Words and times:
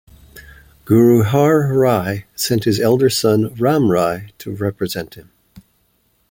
Guru 0.85 1.21
Har 1.21 1.71
Rai 1.75 2.25
sent 2.35 2.63
his 2.63 2.79
elder 2.79 3.07
son 3.07 3.53
Ram 3.53 3.91
Rai 3.91 4.31
to 4.39 4.49
represent 4.55 5.13
him. 5.13 5.29